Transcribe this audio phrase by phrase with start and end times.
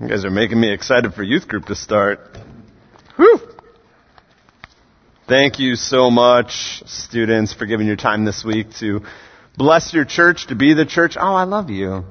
[0.00, 2.18] You guys are making me excited for youth group to start.
[3.16, 3.40] Whew.
[5.28, 9.02] Thank you so much, students, for giving your time this week to
[9.56, 11.16] bless your church, to be the church.
[11.18, 12.04] Oh, I love you.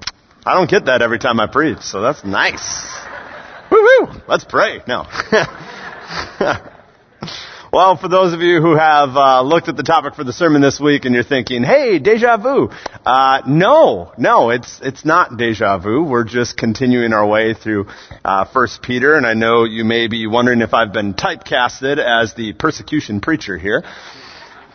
[0.46, 2.88] I don't get that every time I preach, so that's nice.
[3.70, 4.22] Woo woo!
[4.30, 4.82] Let's pray.
[4.88, 5.06] No.
[7.74, 10.62] Well, for those of you who have uh, looked at the topic for the sermon
[10.62, 12.70] this week and you're thinking, "Hey, deja vu,"
[13.04, 16.04] uh, no, no, it's it's not deja vu.
[16.04, 17.88] We're just continuing our way through
[18.24, 22.36] uh, First Peter, and I know you may be wondering if I've been typecasted as
[22.36, 23.84] the persecution preacher here.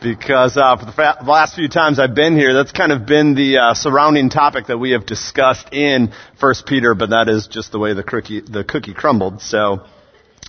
[0.03, 3.07] Because uh, for the, fa- the last few times I've been here, that's kind of
[3.07, 7.47] been the uh, surrounding topic that we have discussed in First Peter, but that is
[7.47, 9.41] just the way the cookie the cookie crumbled.
[9.41, 9.87] So,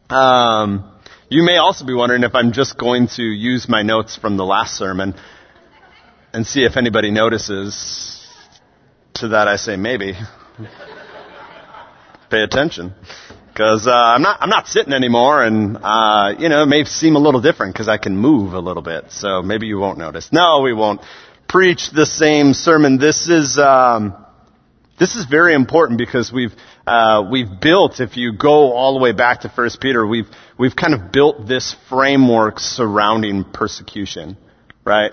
[0.10, 0.99] um,
[1.30, 4.46] you may also be wondering if I'm just going to use my notes from the
[4.46, 5.14] last sermon
[6.34, 8.16] and see if anybody notices.
[9.16, 10.14] To that I say maybe.
[12.30, 12.94] Pay attention.
[13.48, 17.16] Because uh, I'm not I'm not sitting anymore, and uh, you know it may seem
[17.16, 19.12] a little different because I can move a little bit.
[19.12, 20.30] So maybe you won't notice.
[20.32, 21.02] No, we won't
[21.48, 22.98] preach the same sermon.
[22.98, 24.16] This is um,
[25.00, 26.54] this is very important because we've
[26.90, 30.76] uh, we've built, if you go all the way back to First Peter, we've we've
[30.76, 34.38] kind of built this framework surrounding persecution,
[34.84, 35.12] right?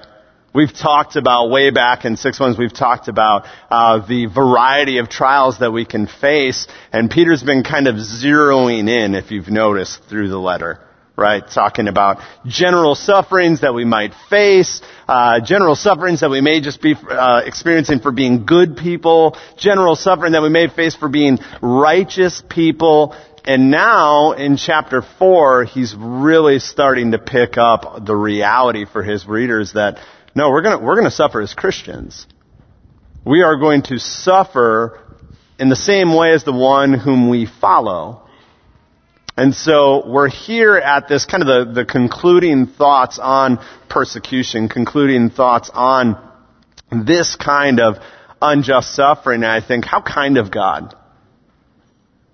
[0.55, 2.57] We've talked about way back in six ones.
[2.57, 7.63] We've talked about uh, the variety of trials that we can face, and Peter's been
[7.63, 10.81] kind of zeroing in, if you've noticed, through the letter
[11.17, 11.43] right?
[11.49, 16.83] Talking about general sufferings that we might face, uh, general sufferings that we may just
[16.83, 21.39] be uh, experiencing for being good people, general suffering that we may face for being
[21.63, 23.17] righteous people.
[23.45, 29.27] And now in chapter four, he's really starting to pick up the reality for his
[29.27, 29.99] readers that
[30.35, 32.27] no, we're gonna we're gonna suffer as Christians.
[33.25, 35.01] We are going to suffer
[35.59, 38.26] in the same way as the one whom we follow.
[39.37, 43.59] And so we're here at this kind of the, the concluding thoughts on
[43.89, 46.17] persecution, concluding thoughts on
[46.91, 47.97] this kind of
[48.41, 49.43] unjust suffering.
[49.43, 50.95] And I think, how kind of God?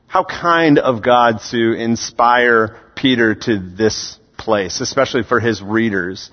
[0.06, 6.30] How kind of God to inspire Peter to this place, especially for his readers.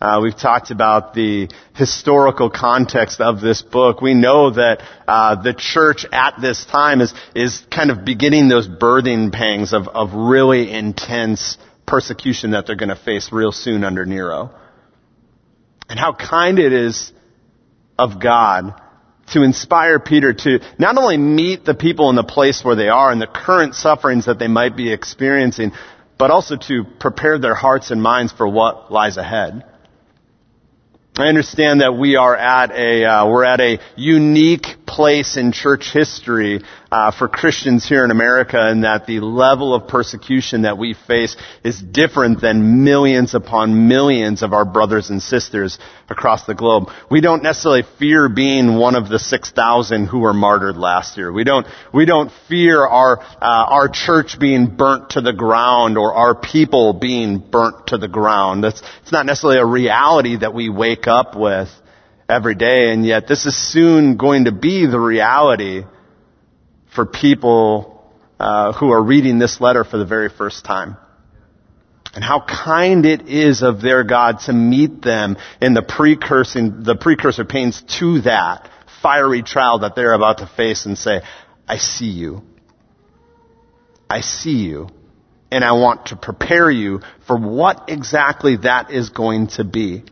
[0.00, 4.00] Uh, we've talked about the historical context of this book.
[4.00, 8.68] We know that uh, the church at this time is is kind of beginning those
[8.68, 14.06] birthing pangs of of really intense persecution that they're going to face real soon under
[14.06, 14.54] Nero.
[15.88, 17.12] And how kind it is
[17.98, 18.80] of God
[19.32, 23.10] to inspire Peter to not only meet the people in the place where they are
[23.10, 25.72] and the current sufferings that they might be experiencing,
[26.18, 29.64] but also to prepare their hearts and minds for what lies ahead.
[31.18, 35.92] I understand that we are at a uh, we're at a unique place in church
[35.92, 36.60] history
[36.90, 41.36] uh, for Christians here in America, and that the level of persecution that we face
[41.62, 45.78] is different than millions upon millions of our brothers and sisters
[46.08, 46.88] across the globe.
[47.10, 51.30] We don't necessarily fear being one of the six thousand who were martyred last year.
[51.30, 56.14] We don't we don't fear our uh, our church being burnt to the ground or
[56.14, 58.64] our people being burnt to the ground.
[58.64, 61.68] That's it's not necessarily a reality that we wake up with
[62.28, 65.84] every day, and yet this is soon going to be the reality
[66.94, 70.96] for people uh, who are reading this letter for the very first time.
[72.14, 76.96] And how kind it is of their God to meet them in the precursor, the
[76.96, 78.68] precursor pains to that
[79.02, 81.20] fiery trial that they're about to face and say,
[81.66, 82.42] I see you.
[84.10, 84.88] I see you.
[85.50, 90.04] And I want to prepare you for what exactly that is going to be.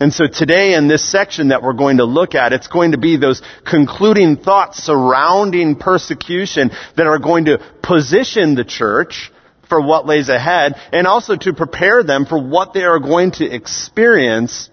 [0.00, 2.98] And so today in this section that we're going to look at, it's going to
[2.98, 9.32] be those concluding thoughts surrounding persecution that are going to position the church
[9.68, 13.44] for what lays ahead and also to prepare them for what they are going to
[13.44, 14.70] experience.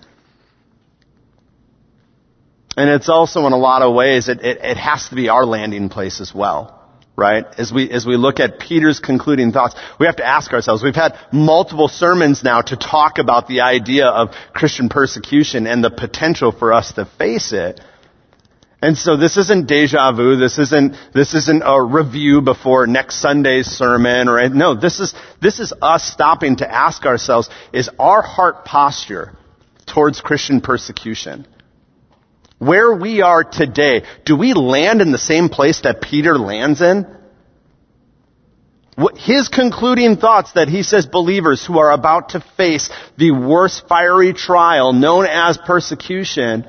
[2.78, 5.46] And it's also in a lot of ways, it, it, it has to be our
[5.46, 6.85] landing place as well
[7.18, 7.46] right?
[7.58, 10.96] As we, as we look at Peter's concluding thoughts, we have to ask ourselves, we've
[10.96, 16.52] had multiple sermons now to talk about the idea of Christian persecution and the potential
[16.52, 17.80] for us to face it.
[18.82, 23.66] And so this isn't deja vu, this isn't, this isn't a review before next Sunday's
[23.66, 28.66] sermon or, no, this is, this is us stopping to ask ourselves, is our heart
[28.66, 29.36] posture
[29.88, 31.48] towards Christian persecution?
[32.66, 37.06] Where we are today, do we land in the same place that Peter lands in?
[39.18, 44.34] His concluding thoughts that he says believers who are about to face the worst fiery
[44.34, 46.66] trial known as persecution,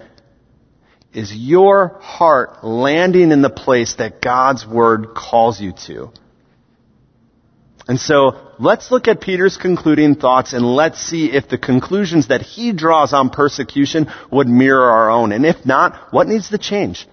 [1.15, 6.11] is your heart landing in the place that God's Word calls you to?
[7.89, 12.43] And so let's look at Peter's concluding thoughts and let's see if the conclusions that
[12.43, 15.31] he draws on persecution would mirror our own.
[15.31, 17.07] And if not, what needs to change?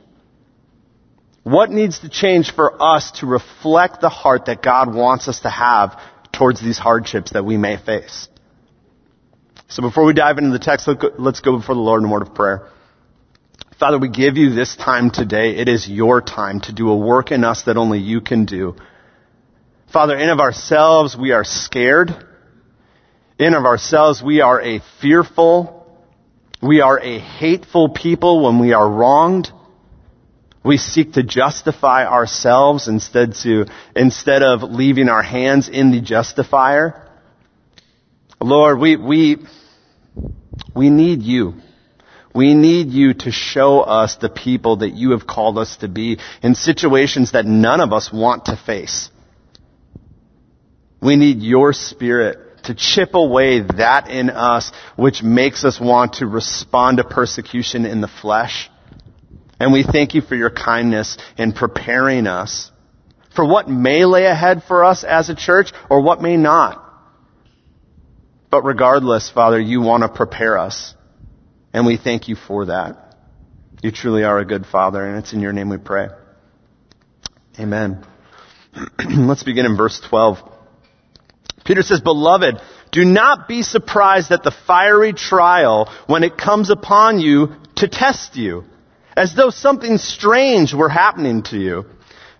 [1.43, 5.49] What needs to change for us to reflect the heart that God wants us to
[5.49, 5.99] have
[6.31, 8.27] towards these hardships that we may face?
[9.67, 10.89] So before we dive into the text,
[11.19, 12.69] let's go before the Lord in a word of prayer.
[13.79, 15.57] Father, we give you this time today.
[15.57, 18.75] It is your time to do a work in us that only you can do.
[19.93, 22.09] Father, in of ourselves, we are scared.
[23.37, 25.85] In of ourselves, we are a fearful,
[26.63, 29.51] we are a hateful people when we are wronged.
[30.65, 37.07] We seek to justify ourselves instead to, instead of leaving our hands in the justifier.
[38.41, 39.45] Lord, we, we,
[40.75, 41.53] we need you.
[42.33, 46.17] We need you to show us the people that you have called us to be
[46.41, 49.11] in situations that none of us want to face.
[51.03, 56.27] We need your spirit to chip away that in us which makes us want to
[56.27, 58.69] respond to persecution in the flesh.
[59.59, 62.71] And we thank you for your kindness in preparing us
[63.35, 66.79] for what may lay ahead for us as a church or what may not.
[68.49, 70.93] But regardless, Father, you want to prepare us.
[71.73, 73.15] And we thank you for that.
[73.81, 76.09] You truly are a good Father, and it's in your name we pray.
[77.59, 78.05] Amen.
[79.09, 80.52] Let's begin in verse 12.
[81.63, 82.59] Peter says, Beloved,
[82.91, 88.35] do not be surprised at the fiery trial when it comes upon you to test
[88.35, 88.65] you,
[89.15, 91.85] as though something strange were happening to you.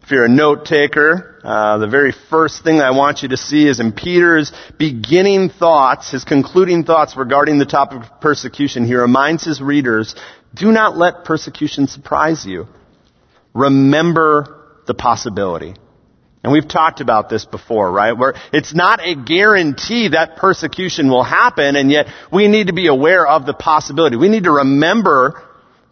[0.03, 3.65] If you're a note taker, uh, the very first thing I want you to see
[3.65, 8.85] is in Peter's beginning thoughts, his concluding thoughts regarding the topic of persecution.
[8.85, 10.13] He reminds his readers,
[10.53, 12.67] do not let persecution surprise you.
[13.53, 15.75] Remember the possibility.
[16.43, 18.11] And we've talked about this before, right?
[18.11, 22.87] Where it's not a guarantee that persecution will happen, and yet we need to be
[22.87, 24.17] aware of the possibility.
[24.17, 25.41] We need to remember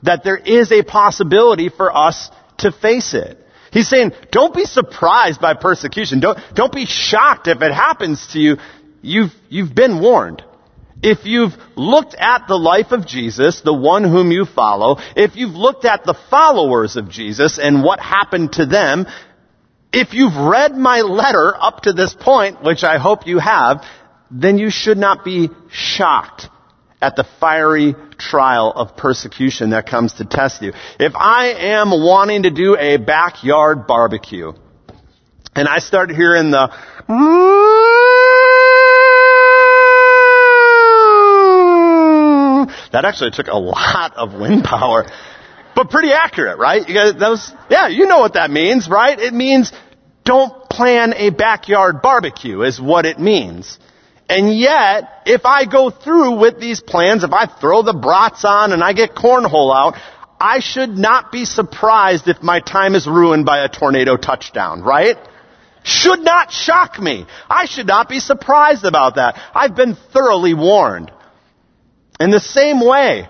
[0.03, 3.37] that there is a possibility for us to face it.
[3.71, 6.19] He's saying, don't be surprised by persecution.
[6.19, 8.57] Don't, don't be shocked if it happens to you.
[9.01, 10.43] You've, you've been warned.
[11.01, 15.55] If you've looked at the life of Jesus, the one whom you follow, if you've
[15.55, 19.07] looked at the followers of Jesus and what happened to them,
[19.93, 23.83] if you've read my letter up to this point, which I hope you have,
[24.29, 26.47] then you should not be shocked
[27.01, 30.73] at the fiery trial of persecution that comes to test you.
[30.99, 34.53] If I am wanting to do a backyard barbecue,
[35.55, 36.71] and I start hearing the
[42.91, 45.05] that actually took a lot of wind power
[45.75, 46.85] but pretty accurate, right?
[46.85, 49.19] Guys, that was, yeah, you know what that means, right?
[49.19, 49.71] It means
[50.23, 53.79] don't plan a backyard barbecue is what it means.
[54.29, 58.71] And yet, if I go through with these plans, if I throw the brats on
[58.71, 59.99] and I get cornhole out,
[60.39, 65.17] I should not be surprised if my time is ruined by a tornado touchdown, right?
[65.83, 67.25] Should not shock me.
[67.49, 69.39] I should not be surprised about that.
[69.53, 71.11] I've been thoroughly warned.
[72.19, 73.27] In the same way,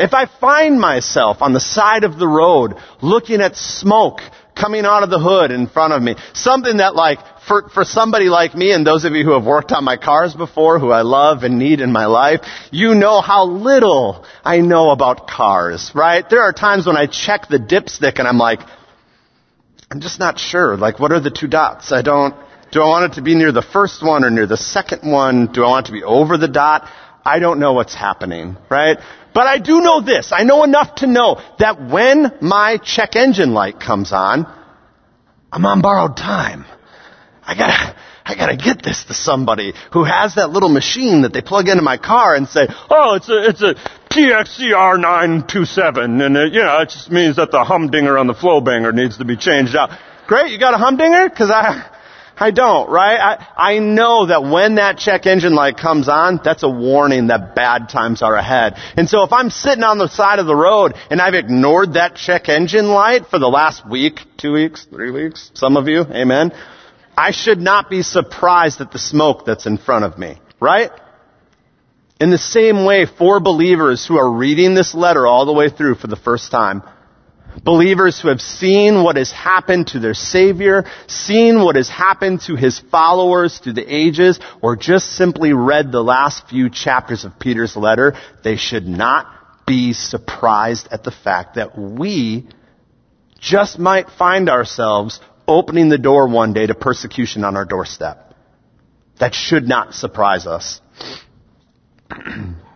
[0.00, 4.20] if I find myself on the side of the road looking at smoke
[4.54, 8.26] coming out of the hood in front of me, something that like, for, for somebody
[8.26, 11.02] like me and those of you who have worked on my cars before, who I
[11.02, 16.28] love and need in my life, you know how little I know about cars, right?
[16.28, 18.60] There are times when I check the dipstick and I'm like,
[19.90, 20.76] I'm just not sure.
[20.76, 21.92] Like, what are the two dots?
[21.92, 22.34] I don't,
[22.70, 25.52] do I want it to be near the first one or near the second one?
[25.52, 26.88] Do I want it to be over the dot?
[27.24, 28.98] I don't know what's happening, right?
[29.32, 30.32] But I do know this.
[30.32, 34.46] I know enough to know that when my check engine light comes on,
[35.52, 36.64] I'm on borrowed time.
[37.42, 41.42] I gotta, I gotta get this to somebody who has that little machine that they
[41.42, 43.74] plug into my car and say, oh, it's a, it's a
[44.10, 48.60] TXCR 927 and it, you know, it just means that the humdinger on the flow
[48.60, 49.90] banger needs to be changed out.
[50.26, 51.28] Great, you got a humdinger?
[51.30, 51.88] Cause I,
[52.40, 53.20] I don't, right?
[53.20, 57.54] I, I know that when that check engine light comes on, that's a warning that
[57.54, 58.76] bad times are ahead.
[58.96, 62.16] And so if I'm sitting on the side of the road and I've ignored that
[62.16, 66.52] check engine light for the last week, two weeks, three weeks, some of you, amen,
[67.14, 70.90] I should not be surprised at the smoke that's in front of me, right?
[72.18, 75.96] In the same way, for believers who are reading this letter all the way through
[75.96, 76.82] for the first time,
[77.64, 82.56] Believers who have seen what has happened to their Savior, seen what has happened to
[82.56, 87.76] His followers through the ages, or just simply read the last few chapters of Peter's
[87.76, 88.14] letter,
[88.44, 89.26] they should not
[89.66, 92.48] be surprised at the fact that we
[93.38, 98.34] just might find ourselves opening the door one day to persecution on our doorstep.
[99.18, 100.80] That should not surprise us.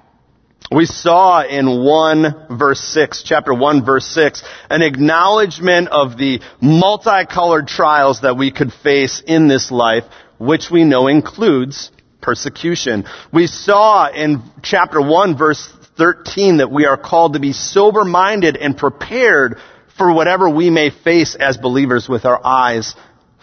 [0.72, 7.68] we saw in 1 verse 6, chapter 1 verse 6, an acknowledgement of the multicolored
[7.68, 10.04] trials that we could face in this life,
[10.38, 11.90] which we know includes
[12.22, 13.04] persecution.
[13.32, 15.68] We saw in chapter 1 verse
[15.98, 19.58] 13 that we are called to be sober minded and prepared
[19.98, 22.94] for whatever we may face as believers with our eyes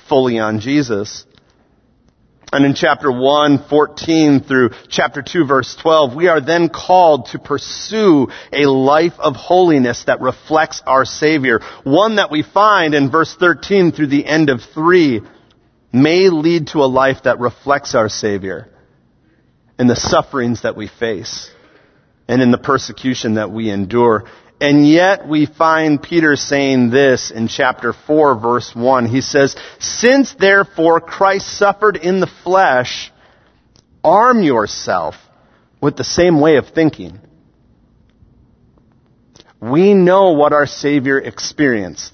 [0.10, 1.26] fully on Jesus.
[2.54, 7.40] And in chapter 1, 14 through chapter 2 verse 12, we are then called to
[7.40, 11.62] pursue a life of holiness that reflects our Savior.
[11.84, 15.22] One that we find in verse 13 through the end of 3
[15.94, 18.68] may lead to a life that reflects our Savior
[19.80, 21.50] in the sufferings that we face
[22.28, 24.26] and in the persecution that we endure.
[24.62, 29.08] And yet we find Peter saying this in chapter 4 verse 1.
[29.08, 33.12] He says, Since therefore Christ suffered in the flesh,
[34.04, 35.16] arm yourself
[35.82, 37.20] with the same way of thinking.
[39.60, 42.14] We know what our Savior experienced.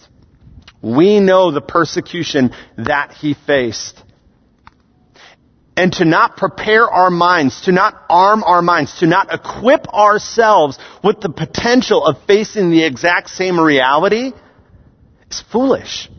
[0.81, 4.01] We know the persecution that He faced
[5.77, 10.79] and to not prepare our minds, to not arm our minds, to not equip ourselves
[11.03, 14.33] with the potential of facing the exact same reality
[15.29, 16.09] is foolish.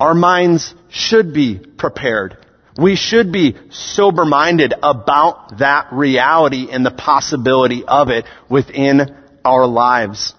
[0.00, 2.44] Our minds should be prepared.
[2.76, 9.66] We should be sober minded about that reality and the possibility of it within our
[9.66, 10.34] lives.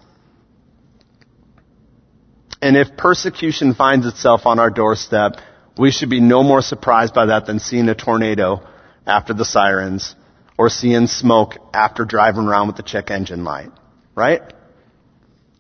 [2.62, 5.38] And if persecution finds itself on our doorstep,
[5.78, 8.62] we should be no more surprised by that than seeing a tornado
[9.06, 10.16] after the sirens
[10.58, 13.70] or seeing smoke after driving around with the check engine light.
[14.16, 14.42] Right?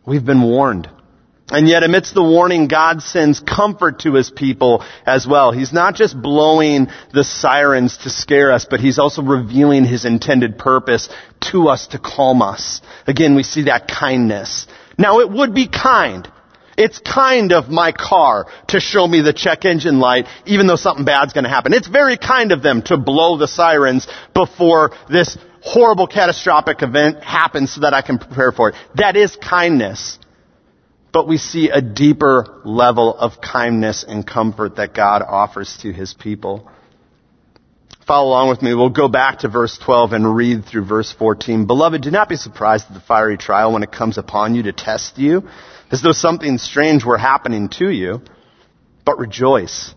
[0.05, 0.89] We've been warned.
[1.51, 5.51] And yet amidst the warning, God sends comfort to His people as well.
[5.51, 10.59] He's not just blowing the sirens to scare us, but He's also revealing His intended
[10.59, 11.09] purpose
[11.51, 12.81] to us to calm us.
[13.07, 14.67] Again, we see that kindness.
[14.97, 16.29] Now it would be kind
[16.79, 21.03] it's kind of my car to show me the check engine light, even though something
[21.03, 21.73] bad's gonna happen.
[21.73, 27.73] It's very kind of them to blow the sirens before this horrible catastrophic event happens
[27.73, 28.75] so that I can prepare for it.
[28.95, 30.19] That is kindness.
[31.11, 36.13] But we see a deeper level of kindness and comfort that God offers to His
[36.13, 36.69] people.
[38.07, 38.73] Follow along with me.
[38.73, 41.65] We'll go back to verse 12 and read through verse 14.
[41.65, 44.71] Beloved, do not be surprised at the fiery trial when it comes upon you to
[44.71, 45.43] test you
[45.91, 48.21] as though something strange were happening to you,
[49.05, 49.93] but rejoice.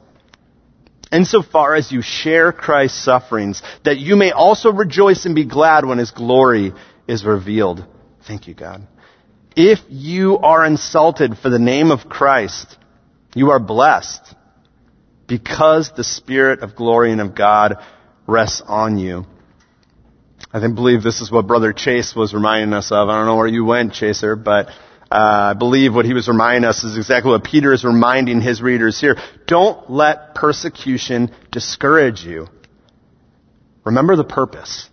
[1.11, 5.99] Insofar as you share Christ's sufferings, that you may also rejoice and be glad when
[5.99, 6.73] his glory
[7.07, 7.85] is revealed.
[8.27, 8.87] Thank you, God.
[9.55, 12.79] If you are insulted for the name of Christ,
[13.35, 14.35] you are blessed
[15.27, 17.77] because the Spirit of glory and of God
[18.27, 19.27] rests on you.
[20.53, 23.09] I think, believe this is what Brother Chase was reminding us of.
[23.09, 24.69] I don't know where you went, Chaser, but
[25.13, 28.63] uh, I believe what he was reminding us is exactly what Peter is reminding his
[28.63, 29.17] readers here.
[29.47, 32.49] Don't let persecution discourage you.
[33.85, 34.89] Remember the purpose.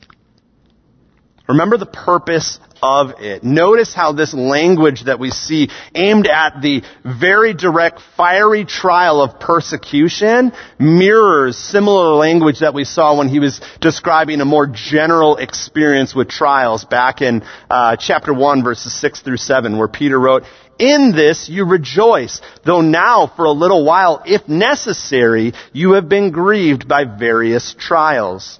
[1.48, 3.44] Remember the purpose of it.
[3.44, 9.40] Notice how this language that we see aimed at the very direct fiery trial of
[9.40, 16.16] persecution mirrors similar language that we saw when he was describing a more general experience
[16.16, 20.44] with trials back in uh, chapter 1 verses 6 through 7 where Peter wrote,
[20.80, 26.32] in this you rejoice, though now for a little while, if necessary, you have been
[26.32, 28.60] grieved by various trials.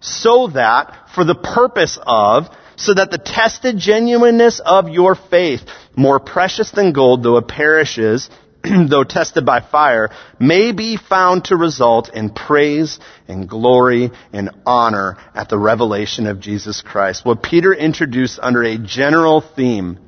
[0.00, 5.62] So that, for the purpose of, so that the tested genuineness of your faith,
[5.96, 8.30] more precious than gold, though it perishes,
[8.88, 15.16] though tested by fire, may be found to result in praise and glory and honor
[15.34, 17.24] at the revelation of Jesus Christ.
[17.24, 19.98] What Peter introduced under a general theme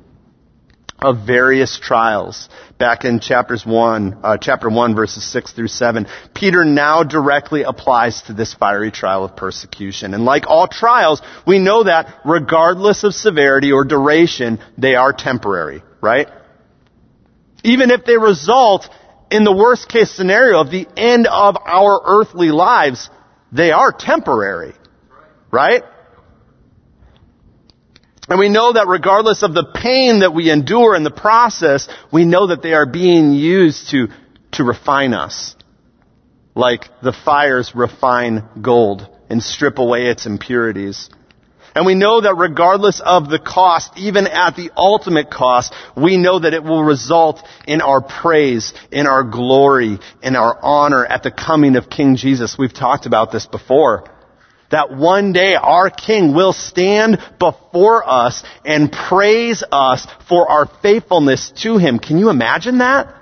[1.01, 6.63] of various trials back in chapters 1, uh, chapter 1 verses 6 through 7, Peter
[6.63, 10.13] now directly applies to this fiery trial of persecution.
[10.13, 15.81] And like all trials, we know that regardless of severity or duration, they are temporary,
[16.01, 16.27] right?
[17.63, 18.87] Even if they result
[19.31, 23.09] in the worst case scenario of the end of our earthly lives,
[23.51, 24.73] they are temporary,
[25.51, 25.83] right?
[28.31, 32.23] And we know that regardless of the pain that we endure in the process, we
[32.23, 34.07] know that they are being used to,
[34.53, 35.53] to refine us.
[36.55, 41.09] Like the fires refine gold and strip away its impurities.
[41.75, 46.39] And we know that regardless of the cost, even at the ultimate cost, we know
[46.39, 51.31] that it will result in our praise, in our glory, in our honor at the
[51.31, 52.57] coming of King Jesus.
[52.57, 54.09] We've talked about this before.
[54.71, 61.51] That one day our King will stand before us and praise us for our faithfulness
[61.57, 61.99] to Him.
[61.99, 63.13] Can you imagine that?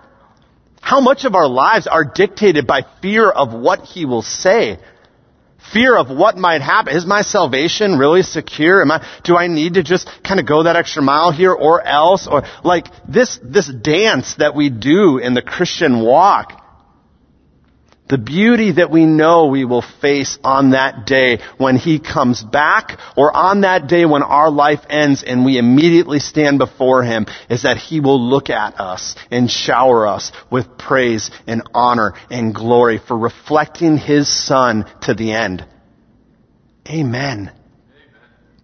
[0.82, 4.80] How much of our lives are dictated by fear of what He will say?
[5.74, 6.96] fear of what might happen.
[6.96, 8.82] Is my salvation really secure?
[8.82, 11.82] Am I, do I need to just kind of go that extra mile here or
[11.82, 12.28] else?
[12.28, 16.64] Or like this, this dance that we do in the Christian walk.
[18.10, 23.00] The beauty that we know we will face on that day when He comes back
[23.16, 27.62] or on that day when our life ends and we immediately stand before Him is
[27.64, 32.98] that He will look at us and shower us with praise and honor and glory
[32.98, 35.64] for reflecting His Son to the end.
[36.90, 37.52] Amen.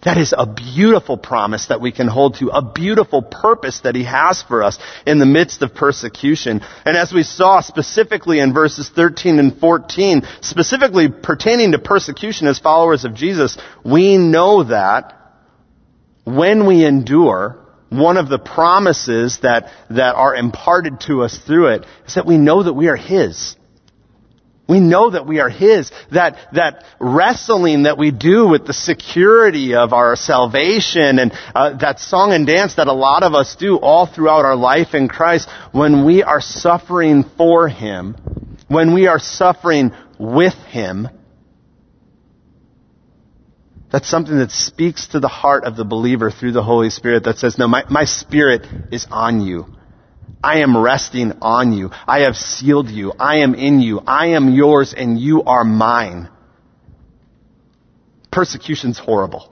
[0.06, 4.04] That is a beautiful promise that we can hold to, a beautiful purpose that He
[4.04, 6.62] has for us in the midst of persecution.
[6.86, 12.60] And as we saw specifically in verses 13 and 14, specifically pertaining to persecution as
[12.60, 15.14] followers of Jesus, we know that
[16.24, 17.58] when we endure,
[17.90, 22.38] one of the promises that, that are imparted to us through it is that we
[22.38, 23.56] know that we are His.
[24.68, 25.92] We know that we are His.
[26.12, 32.00] That, that wrestling that we do with the security of our salvation and uh, that
[32.00, 35.50] song and dance that a lot of us do all throughout our life in Christ,
[35.72, 38.16] when we are suffering for Him,
[38.68, 41.10] when we are suffering with Him,
[43.92, 47.38] that's something that speaks to the heart of the believer through the Holy Spirit that
[47.38, 49.75] says, no, my, my spirit is on you.
[50.46, 51.90] I am resting on you.
[52.08, 53.12] I have sealed you.
[53.18, 54.00] I am in you.
[54.06, 56.30] I am yours and you are mine.
[58.32, 59.52] Persecution's horrible.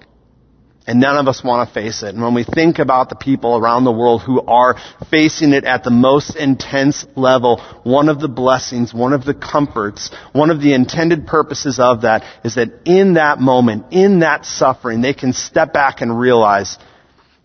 [0.86, 2.10] And none of us want to face it.
[2.14, 4.76] And when we think about the people around the world who are
[5.10, 10.12] facing it at the most intense level, one of the blessings, one of the comforts,
[10.32, 15.02] one of the intended purposes of that is that in that moment, in that suffering,
[15.02, 16.78] they can step back and realize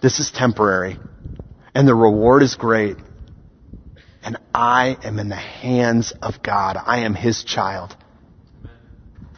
[0.03, 0.99] this is temporary.
[1.75, 2.99] And the reward is great
[4.23, 6.77] and I am in the hands of God.
[6.77, 7.97] I am His child.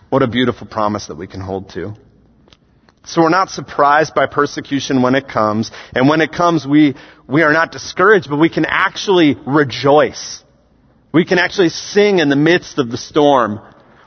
[0.09, 1.95] What a beautiful promise that we can hold to.
[3.05, 7.43] So we're not surprised by persecution when it comes, and when it comes, we, we
[7.43, 10.45] are not discouraged, but we can actually rejoice.
[11.13, 13.61] We can actually sing in the midst of the storm,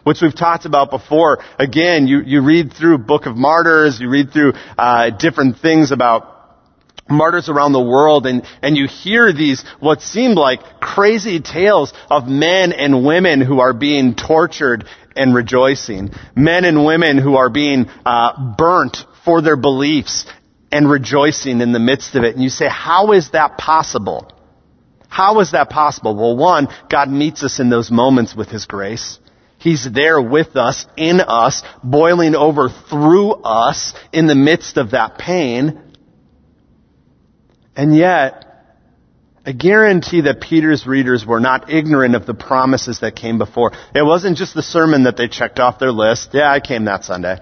[0.03, 1.39] which we've talked about before.
[1.57, 6.32] Again, you, you read through Book of Martyrs, you read through uh, different things about
[7.09, 12.27] martyrs around the world and, and you hear these what seem like crazy tales of
[12.27, 14.85] men and women who are being tortured
[15.15, 16.11] and rejoicing.
[16.35, 20.25] Men and women who are being uh, burnt for their beliefs
[20.71, 22.35] and rejoicing in the midst of it.
[22.35, 24.31] And you say, how is that possible?
[25.07, 26.15] How is that possible?
[26.15, 29.19] Well, one, God meets us in those moments with His grace.
[29.59, 35.19] He's there with us, in us, boiling over through us in the midst of that
[35.19, 35.82] pain.
[37.75, 38.45] And yet,
[39.45, 43.71] I guarantee that Peter's readers were not ignorant of the promises that came before.
[43.93, 46.29] It wasn't just the sermon that they checked off their list.
[46.33, 47.39] Yeah, I came that Sunday.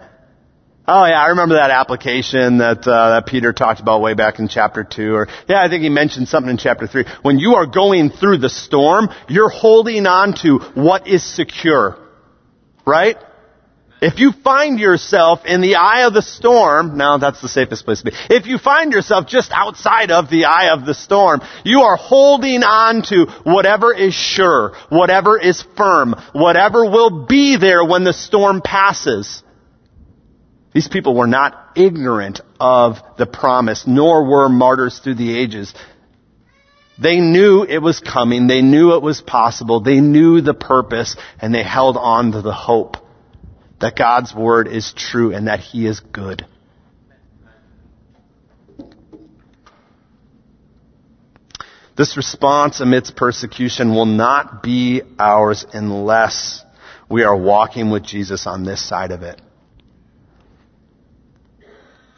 [0.87, 4.47] Oh yeah, I remember that application that uh, that Peter talked about way back in
[4.47, 5.13] chapter two.
[5.13, 7.05] Or yeah, I think he mentioned something in chapter three.
[7.21, 11.99] When you are going through the storm, you're holding on to what is secure,
[12.85, 13.15] right?
[14.01, 17.99] If you find yourself in the eye of the storm, now that's the safest place
[17.99, 18.17] to be.
[18.31, 22.63] If you find yourself just outside of the eye of the storm, you are holding
[22.63, 28.63] on to whatever is sure, whatever is firm, whatever will be there when the storm
[28.63, 29.43] passes.
[30.73, 35.75] These people were not ignorant of the promise, nor were martyrs through the ages.
[36.99, 38.47] They knew it was coming.
[38.47, 39.79] They knew it was possible.
[39.79, 42.97] They knew the purpose and they held on to the hope
[43.81, 46.45] that God's word is true and that he is good.
[51.97, 56.63] This response amidst persecution will not be ours unless
[57.09, 59.41] we are walking with Jesus on this side of it.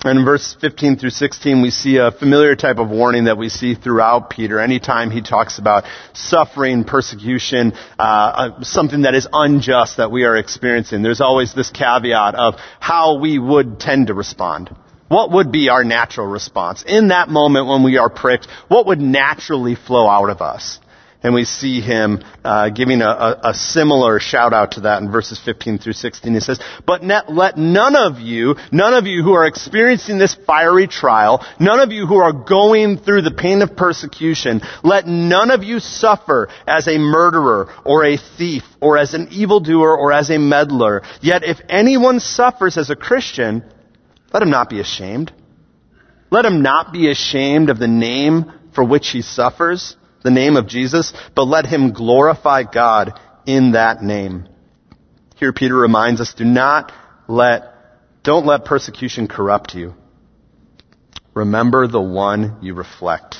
[0.03, 3.47] And in verse 15 through 16, we see a familiar type of warning that we
[3.47, 4.59] see throughout Peter.
[4.59, 10.35] Anytime he talks about suffering, persecution, uh, uh, something that is unjust that we are
[10.35, 14.75] experiencing, there's always this caveat of how we would tend to respond.
[15.07, 16.83] What would be our natural response?
[16.85, 20.79] In that moment when we are pricked, what would naturally flow out of us?
[21.23, 25.09] And we see him uh, giving a, a, a, similar shout out to that in
[25.09, 26.33] verses 15 through 16.
[26.33, 30.85] He says, "But let none of you, none of you who are experiencing this fiery
[30.85, 35.63] trial, none of you who are going through the pain of persecution, let none of
[35.63, 40.37] you suffer as a murderer or a thief or as an evildoer or as a
[40.37, 41.03] meddler.
[41.21, 43.63] Yet if anyone suffers as a Christian,
[44.33, 45.31] let him not be ashamed.
[46.31, 50.67] Let him not be ashamed of the name for which he suffers." The name of
[50.67, 54.47] Jesus, but let him glorify God in that name.
[55.35, 56.91] Here Peter reminds us, do not
[57.27, 57.73] let,
[58.23, 59.93] don't let persecution corrupt you.
[61.33, 63.37] Remember the one you reflect.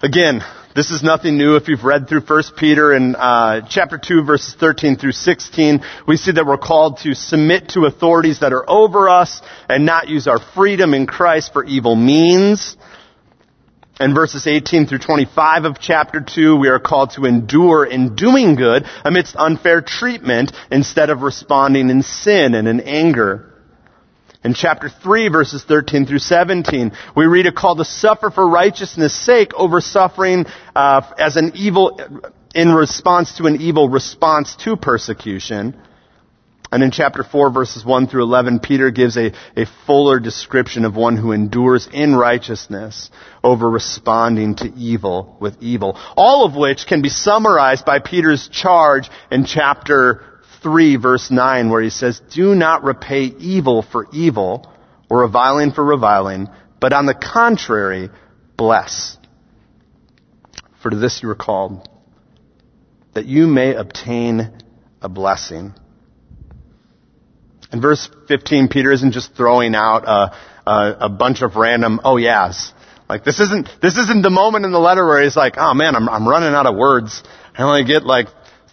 [0.00, 0.42] Again,
[0.74, 1.56] this is nothing new.
[1.56, 6.16] If you've read through 1 Peter in uh, chapter 2, verses 13 through 16, we
[6.16, 10.28] see that we're called to submit to authorities that are over us and not use
[10.28, 12.76] our freedom in Christ for evil means.
[14.00, 18.54] In verses 18 through 25 of chapter 2, we are called to endure in doing
[18.54, 23.52] good amidst unfair treatment instead of responding in sin and in anger.
[24.44, 29.12] In chapter 3 verses 13 through 17, we read a call to suffer for righteousness
[29.12, 32.00] sake over suffering uh, as an evil,
[32.54, 35.76] in response to an evil response to persecution.
[36.70, 40.96] And in chapter 4 verses 1 through 11, Peter gives a, a fuller description of
[40.96, 43.10] one who endures in righteousness
[43.42, 45.98] over responding to evil with evil.
[46.16, 50.24] All of which can be summarized by Peter's charge in chapter
[50.62, 54.70] 3 verse 9 where he says, Do not repay evil for evil
[55.08, 56.48] or reviling for reviling,
[56.80, 58.10] but on the contrary,
[58.56, 59.16] bless.
[60.82, 61.88] For to this you are called,
[63.14, 64.52] that you may obtain
[65.00, 65.74] a blessing.
[67.72, 72.16] In verse 15, Peter isn't just throwing out a, a, a bunch of random, oh
[72.16, 72.72] yes.
[73.08, 75.96] Like this isn't, this isn't the moment in the letter where he's like, oh man,
[75.96, 77.22] I'm, I'm running out of words.
[77.56, 78.28] I only get like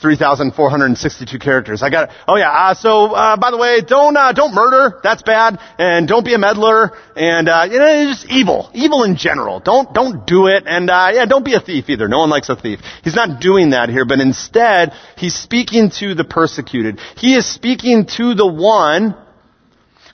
[0.06, 1.82] 3,462 characters.
[1.82, 5.00] I got, oh yeah, uh, so, uh, by the way, don't, uh, don't murder.
[5.02, 5.58] That's bad.
[5.80, 6.92] And don't be a meddler.
[7.16, 8.70] And, uh, you know, just evil.
[8.76, 9.60] Evil in general.
[9.62, 10.66] Don't, don't do it.
[10.68, 12.08] And, uh, yeah, don't be a thief either.
[12.08, 12.82] No one likes a thief.
[13.04, 17.00] He's not doing that here, but instead, he's speaking to the persecuted.
[17.18, 19.18] He is speaking to the one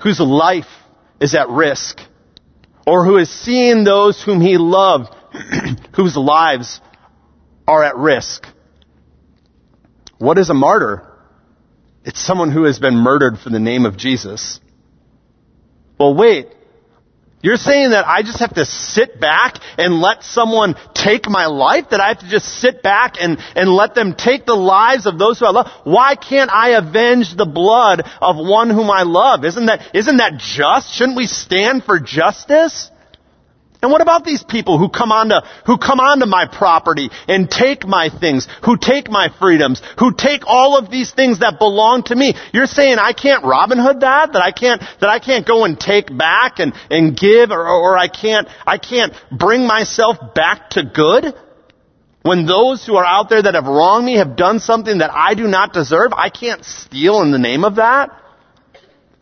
[0.01, 0.71] whose life
[1.19, 1.99] is at risk.
[2.87, 5.13] Or who is seeing those whom he loved,
[5.97, 6.79] whose lives
[7.67, 8.47] are at risk.
[10.21, 11.01] What is a martyr?
[12.05, 14.59] It's someone who has been murdered for the name of Jesus.
[15.99, 16.47] Well, wait.
[17.41, 21.85] You're saying that I just have to sit back and let someone take my life?
[21.89, 25.17] That I have to just sit back and, and let them take the lives of
[25.17, 25.71] those who I love?
[25.85, 29.43] Why can't I avenge the blood of one whom I love?
[29.43, 30.93] Isn't that, isn't that just?
[30.93, 32.90] Shouldn't we stand for justice?
[33.81, 37.87] And what about these people who come onto, who come onto my property and take
[37.87, 42.15] my things, who take my freedoms, who take all of these things that belong to
[42.15, 42.35] me?
[42.53, 44.33] You're saying I can't Robin Hood that?
[44.33, 47.97] That I can't, that I can't go and take back and, and give or, or
[47.97, 51.33] I can't, I can't bring myself back to good?
[52.21, 55.33] When those who are out there that have wronged me have done something that I
[55.33, 58.11] do not deserve, I can't steal in the name of that?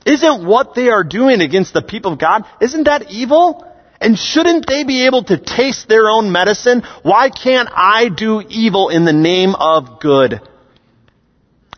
[0.06, 3.66] Isn't what they are doing against the people of God, isn't that evil?
[4.02, 6.84] And shouldn't they be able to taste their own medicine?
[7.04, 10.42] Why can't I do evil in the name of good?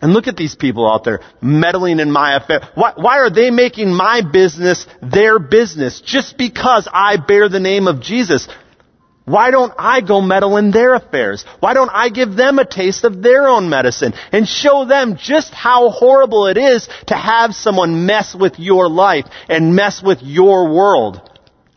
[0.02, 2.68] And look at these people out there meddling in my affair.
[2.74, 7.88] Why, why, are they making my business their business just because I bear the name
[7.88, 8.48] of Jesus?
[9.26, 11.46] Why don't I go meddle in their affairs?
[11.60, 15.54] Why don't I give them a taste of their own medicine and show them just
[15.54, 20.74] how horrible it is to have someone mess with your life and mess with your
[20.74, 21.31] world?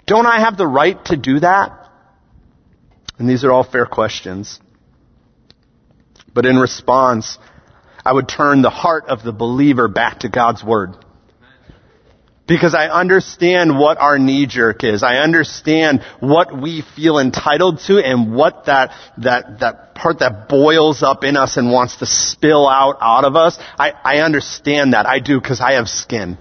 [0.06, 1.88] Don't I have the right to do that?
[3.18, 4.60] And these are all fair questions.
[6.34, 7.38] But in response,
[8.04, 10.96] I would turn the heart of the believer back to God's Word.
[12.46, 15.02] Because I understand what our knee jerk is.
[15.02, 21.02] I understand what we feel entitled to and what that, that, that part that boils
[21.02, 23.56] up in us and wants to spill out out of us.
[23.78, 25.06] I, I understand that.
[25.06, 26.36] I do because I have skin.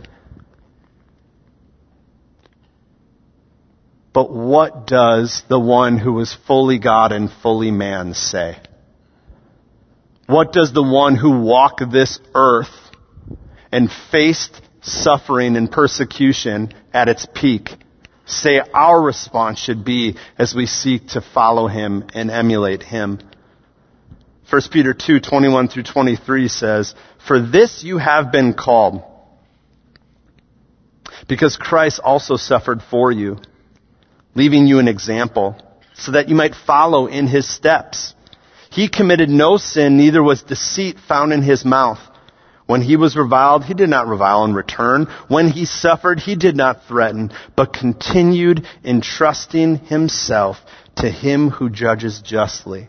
[4.13, 8.59] But what does the one who is fully God and fully man say?
[10.27, 12.69] What does the one who walked this earth
[13.71, 17.71] and faced suffering and persecution at its peak
[18.25, 23.19] say our response should be as we seek to follow him and emulate him?
[24.49, 26.93] 1 Peter 2, 21 through 23 says,
[27.25, 29.01] For this you have been called,
[31.27, 33.39] because Christ also suffered for you
[34.35, 35.55] leaving you an example
[35.95, 38.13] so that you might follow in his steps,
[38.73, 41.99] He committed no sin, neither was deceit found in his mouth.
[42.65, 45.07] When he was reviled, he did not revile in return.
[45.27, 50.57] When he suffered, he did not threaten, but continued entrusting himself
[50.95, 52.87] to him who judges justly.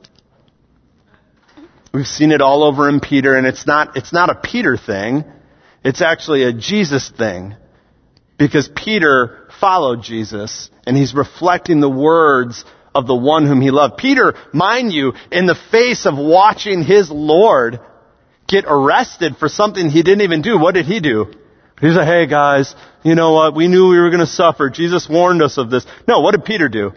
[1.92, 5.24] We've seen it all over in Peter, and it's not, it's not a Peter thing.
[5.84, 7.56] It's actually a Jesus thing.
[8.38, 12.64] Because Peter followed Jesus, and he's reflecting the words
[12.94, 13.96] of the one whom he loved.
[13.96, 17.80] Peter, mind you, in the face of watching his Lord
[18.46, 21.32] get arrested for something he didn't even do, what did he do?
[21.80, 24.70] He said, hey guys, you know what, we knew we were gonna suffer.
[24.70, 25.84] Jesus warned us of this.
[26.06, 26.92] No, what did Peter do?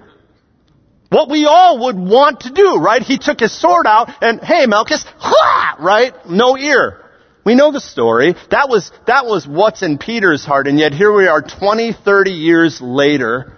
[1.10, 3.02] What we all would want to do, right?
[3.02, 5.76] He took his sword out and, hey Malchus, ha!
[5.80, 6.14] Right?
[6.28, 7.07] No ear.
[7.48, 8.36] We know the story.
[8.52, 12.32] That was, that was what's in Peter's heart, and yet here we are 20, 30
[12.32, 13.54] years later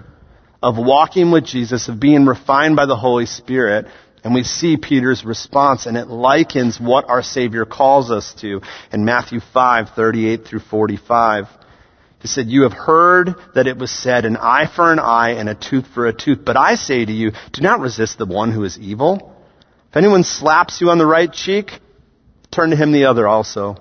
[0.61, 3.87] of walking with Jesus, of being refined by the Holy Spirit,
[4.23, 8.61] and we see Peter's response, and it likens what our Savior calls us to
[8.93, 11.47] in Matthew 5, 38 through 45.
[12.19, 15.49] He said, You have heard that it was said, an eye for an eye and
[15.49, 16.45] a tooth for a tooth.
[16.45, 19.35] But I say to you, do not resist the one who is evil.
[19.89, 21.71] If anyone slaps you on the right cheek,
[22.51, 23.77] turn to him the other also.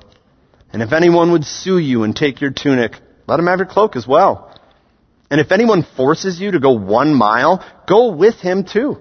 [0.73, 2.93] And if anyone would sue you and take your tunic,
[3.27, 4.55] let him have your cloak as well.
[5.31, 8.99] And if anyone forces you to go one mile, go with him too.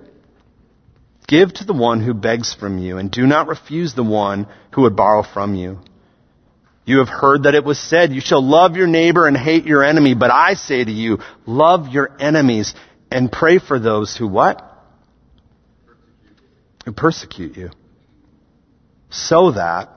[1.27, 4.83] Give to the one who begs from you, and do not refuse the one who
[4.83, 5.79] would borrow from you.
[6.85, 9.83] You have heard that it was said, you shall love your neighbor and hate your
[9.83, 10.15] enemy.
[10.15, 12.73] But I say to you, love your enemies
[13.11, 14.63] and pray for those who what?
[16.85, 17.71] Who persecute you.
[19.09, 19.89] So that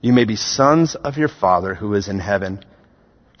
[0.00, 2.64] you may be sons of your Father who is in heaven.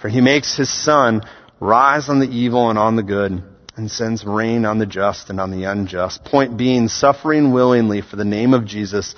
[0.00, 1.22] For he makes his sun
[1.60, 3.42] rise on the evil and on the good
[3.76, 6.24] and sends rain on the just and on the unjust.
[6.24, 9.14] Point being, suffering willingly for the name of Jesus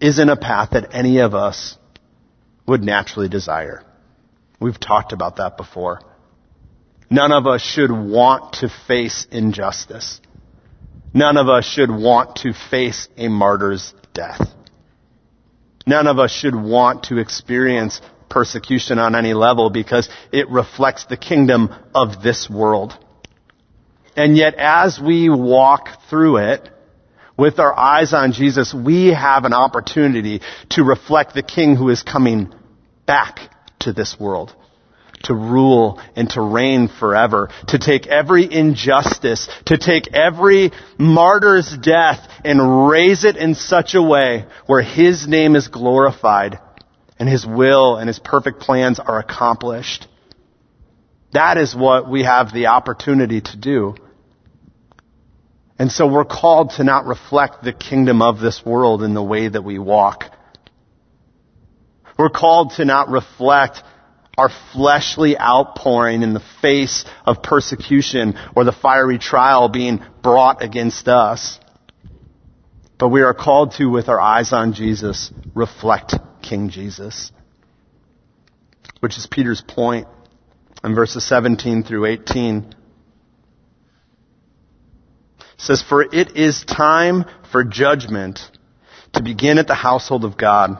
[0.00, 1.76] isn't a path that any of us
[2.66, 3.84] would naturally desire.
[4.60, 6.00] We've talked about that before.
[7.10, 10.20] None of us should want to face injustice.
[11.12, 14.40] None of us should want to face a martyr's death.
[15.86, 21.16] None of us should want to experience persecution on any level because it reflects the
[21.16, 22.98] kingdom of this world.
[24.16, 26.70] And yet as we walk through it,
[27.36, 32.02] with our eyes on Jesus, we have an opportunity to reflect the King who is
[32.02, 32.54] coming
[33.06, 33.40] back
[33.80, 34.54] to this world.
[35.24, 37.50] To rule and to reign forever.
[37.68, 44.02] To take every injustice, to take every martyr's death and raise it in such a
[44.02, 46.58] way where His name is glorified
[47.18, 50.06] and His will and His perfect plans are accomplished.
[51.32, 53.96] That is what we have the opportunity to do.
[55.78, 59.48] And so we're called to not reflect the kingdom of this world in the way
[59.48, 60.24] that we walk.
[62.16, 63.82] We're called to not reflect
[64.36, 71.08] our fleshly outpouring in the face of persecution or the fiery trial being brought against
[71.08, 71.58] us.
[72.98, 77.32] But we are called to, with our eyes on Jesus, reflect King Jesus.
[79.00, 80.06] Which is Peter's point
[80.82, 82.74] in verses 17 through 18
[85.56, 88.40] says, For it is time for judgment
[89.14, 90.78] to begin at the household of God.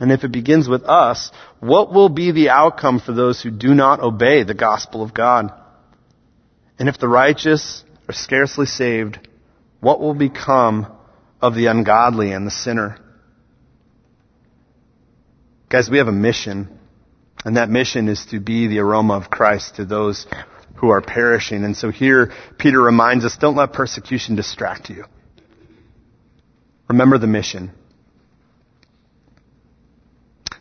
[0.00, 3.74] And if it begins with us, what will be the outcome for those who do
[3.74, 5.52] not obey the gospel of God?
[6.78, 9.28] And if the righteous are scarcely saved,
[9.80, 10.92] what will become
[11.40, 12.98] of the ungodly and the sinner?
[15.68, 16.78] Guys, we have a mission,
[17.44, 20.26] and that mission is to be the aroma of Christ to those
[20.76, 21.64] who are perishing.
[21.64, 25.04] And so here, Peter reminds us, don't let persecution distract you.
[26.88, 27.72] Remember the mission.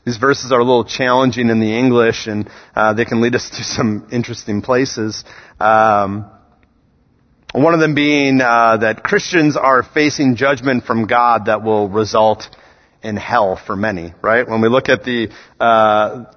[0.08, 3.50] These verses are a little challenging in the English, and uh, they can lead us
[3.50, 5.26] to some interesting places.
[5.60, 6.32] Um,
[7.52, 12.48] one of them being uh, that Christians are facing judgment from God that will result
[13.04, 14.14] in hell for many.
[14.22, 14.48] Right?
[14.48, 16.32] When we look at the uh,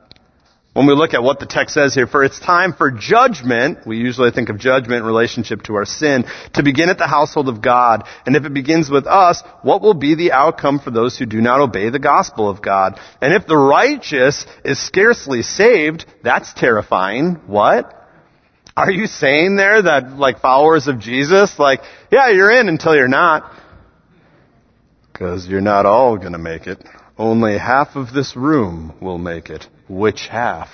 [0.81, 3.99] when we look at what the text says here, for it's time for judgment, we
[3.99, 7.61] usually think of judgment in relationship to our sin, to begin at the household of
[7.61, 8.05] God.
[8.25, 11.43] And if it begins with us, what will be the outcome for those who do
[11.43, 12.99] not obey the gospel of God?
[13.21, 17.43] And if the righteous is scarcely saved, that's terrifying.
[17.47, 17.95] What?
[18.75, 23.07] Are you saying there that, like, followers of Jesus, like, yeah, you're in until you're
[23.07, 23.53] not?
[25.12, 26.83] Because you're not all gonna make it.
[27.19, 29.69] Only half of this room will make it.
[29.90, 30.70] Which half?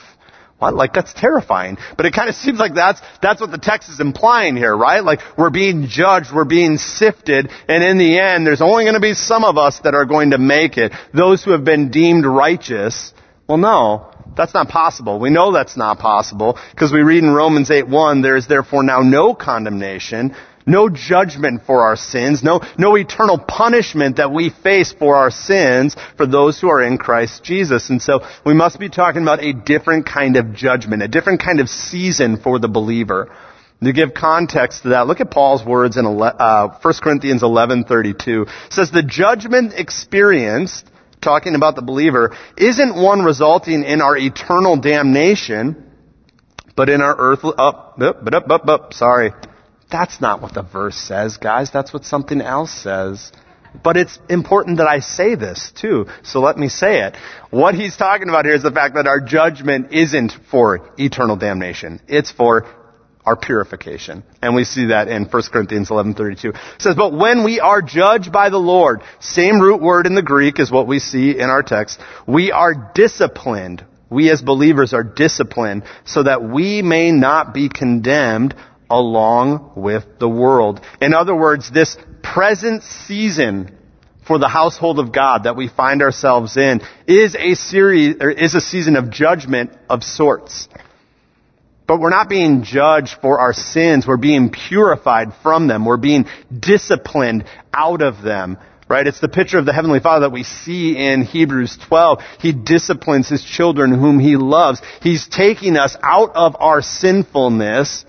[0.61, 1.76] Like that's terrifying.
[1.96, 5.02] But it kind of seems like that's, that's what the text is implying here, right?
[5.02, 9.00] Like we're being judged, we're being sifted, and in the end, there's only going to
[9.00, 10.92] be some of us that are going to make it.
[11.12, 13.12] Those who have been deemed righteous.
[13.48, 14.12] Well, no.
[14.37, 15.18] That's not possible.
[15.18, 19.00] We know that's not possible because we read in Romans 8:1, there is therefore now
[19.00, 25.14] no condemnation no judgment for our sins, no, no eternal punishment that we face for
[25.14, 27.88] our sins for those who are in Christ Jesus.
[27.88, 31.61] And so we must be talking about a different kind of judgment, a different kind
[31.61, 33.35] of season for the believer.
[33.85, 38.72] To give context to that, look at Paul's words in uh, 1 Corinthians 11:32.
[38.72, 45.92] Says the judgment experienced, talking about the believer, isn't one resulting in our eternal damnation,
[46.74, 49.33] but in our earthly up, up, up, up, up, sorry,
[49.90, 51.70] that's not what the verse says, guys.
[51.70, 53.33] That's what something else says.
[53.83, 57.16] But it's important that I say this too, so let me say it.
[57.51, 62.01] What he's talking about here is the fact that our judgment isn't for eternal damnation.
[62.09, 62.66] It's for
[63.25, 64.22] our purification.
[64.40, 66.51] And we see that in 1 Corinthians 11:32.
[66.51, 70.22] It says, "But when we are judged by the Lord, same root word in the
[70.22, 73.85] Greek is what we see in our text, we are disciplined.
[74.09, 78.55] We as believers are disciplined so that we may not be condemned
[78.90, 80.81] along with the world.
[81.01, 83.77] In other words, this present season
[84.27, 88.55] for the household of God that we find ourselves in is a series, or is
[88.55, 90.68] a season of judgment of sorts.
[91.87, 94.07] But we're not being judged for our sins.
[94.07, 95.85] We're being purified from them.
[95.85, 96.27] We're being
[96.59, 98.59] disciplined out of them.
[98.88, 99.07] Right?
[99.07, 102.20] It's the picture of the Heavenly Father that we see in Hebrews 12.
[102.38, 104.81] He disciplines His children whom He loves.
[105.01, 108.05] He's taking us out of our sinfulness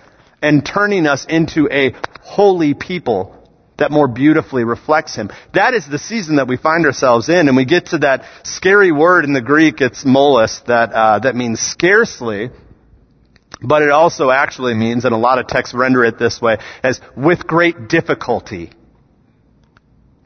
[0.48, 3.34] and turning us into a holy people
[3.78, 5.30] that more beautifully reflects Him.
[5.54, 8.92] That is the season that we find ourselves in, and we get to that scary
[8.92, 12.50] word in the Greek, it's molis, that, uh, that means scarcely,
[13.62, 17.02] but it also actually means, and a lot of texts render it this way, as
[17.16, 18.72] with great difficulty.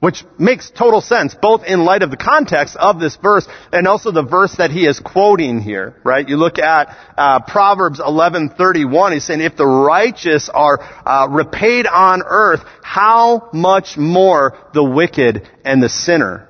[0.02, 4.12] Which makes total sense, both in light of the context of this verse and also
[4.12, 6.28] the verse that he is quoting here, right?
[6.28, 9.14] You look at uh, Proverbs 11:31.
[9.14, 15.48] He's saying, "If the righteous are uh, repaid on earth, how much more the wicked
[15.64, 16.50] and the sinner?"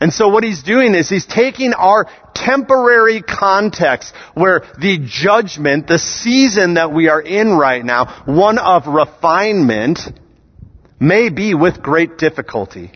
[0.00, 5.98] And so what he's doing is he's taking our temporary context where the judgment, the
[5.98, 10.00] season that we are in right now, one of refinement,
[11.00, 12.92] may be with great difficulty.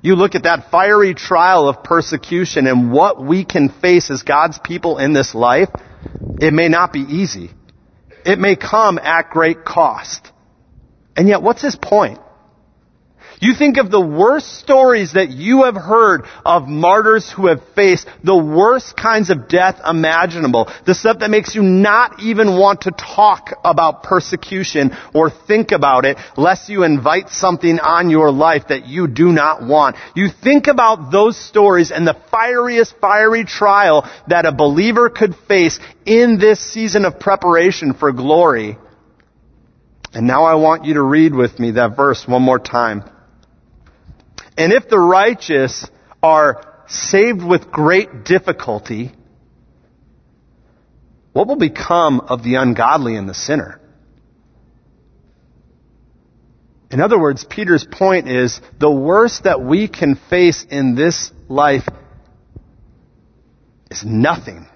[0.00, 4.58] You look at that fiery trial of persecution and what we can face as God's
[4.58, 5.68] people in this life,
[6.40, 7.50] it may not be easy.
[8.24, 10.30] It may come at great cost.
[11.16, 12.20] And yet, what's his point?
[13.40, 18.08] You think of the worst stories that you have heard of martyrs who have faced
[18.24, 20.70] the worst kinds of death imaginable.
[20.86, 26.06] The stuff that makes you not even want to talk about persecution or think about
[26.06, 29.96] it lest you invite something on your life that you do not want.
[30.14, 35.78] You think about those stories and the fieriest fiery trial that a believer could face
[36.06, 38.78] in this season of preparation for glory.
[40.14, 43.04] And now I want you to read with me that verse one more time.
[44.56, 45.86] And if the righteous
[46.22, 49.12] are saved with great difficulty,
[51.32, 53.80] what will become of the ungodly and the sinner?
[56.90, 61.86] In other words, Peter's point is the worst that we can face in this life
[63.90, 64.68] is nothing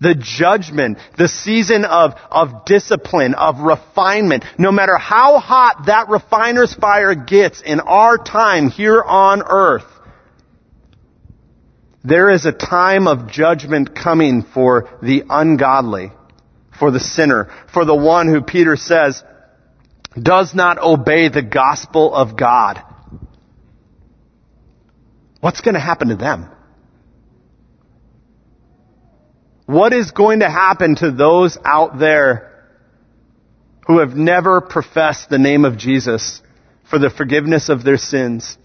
[0.00, 6.74] the judgment, the season of, of discipline, of refinement, no matter how hot that refiner's
[6.74, 9.84] fire gets in our time here on earth,
[12.02, 16.12] there is a time of judgment coming for the ungodly,
[16.78, 19.22] for the sinner, for the one who Peter says
[20.20, 22.82] does not obey the gospel of God.
[25.40, 26.50] What's going to happen to them?
[29.70, 32.50] What is going to happen to those out there
[33.86, 36.42] who have never professed the name of Jesus
[36.90, 38.58] for the forgiveness of their sins?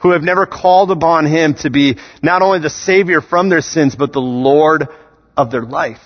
[0.00, 3.94] Who have never called upon Him to be not only the Savior from their sins,
[3.94, 4.88] but the Lord
[5.36, 6.00] of their life?